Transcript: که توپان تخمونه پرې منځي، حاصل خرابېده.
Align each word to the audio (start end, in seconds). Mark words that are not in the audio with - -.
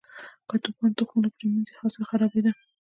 که 0.47 0.55
توپان 0.63 0.91
تخمونه 0.99 1.29
پرې 1.35 1.47
منځي، 1.53 1.73
حاصل 1.81 2.03
خرابېده. 2.09 2.51